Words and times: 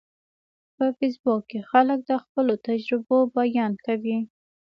په 0.75 0.85
فېسبوک 0.97 1.41
کې 1.49 1.59
خلک 1.71 1.99
د 2.09 2.11
خپلو 2.23 2.53
تجربو 2.67 3.17
بیان 3.37 3.73
کوي 3.85 4.19